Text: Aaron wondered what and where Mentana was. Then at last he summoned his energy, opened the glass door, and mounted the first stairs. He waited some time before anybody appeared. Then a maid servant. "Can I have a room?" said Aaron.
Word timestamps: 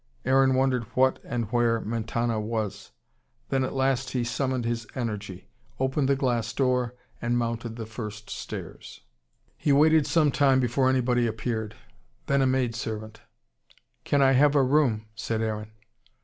Aaron 0.25 0.55
wondered 0.55 0.85
what 0.95 1.19
and 1.23 1.45
where 1.51 1.79
Mentana 1.79 2.39
was. 2.41 2.89
Then 3.49 3.63
at 3.63 3.75
last 3.75 4.09
he 4.13 4.23
summoned 4.23 4.65
his 4.65 4.87
energy, 4.95 5.47
opened 5.79 6.09
the 6.09 6.15
glass 6.15 6.51
door, 6.53 6.95
and 7.21 7.37
mounted 7.37 7.75
the 7.75 7.85
first 7.85 8.27
stairs. 8.27 9.01
He 9.55 9.71
waited 9.71 10.07
some 10.07 10.31
time 10.31 10.59
before 10.59 10.89
anybody 10.89 11.27
appeared. 11.27 11.75
Then 12.25 12.41
a 12.41 12.47
maid 12.47 12.73
servant. 12.73 13.21
"Can 14.03 14.23
I 14.23 14.31
have 14.31 14.55
a 14.55 14.63
room?" 14.63 15.05
said 15.13 15.39
Aaron. 15.43 15.69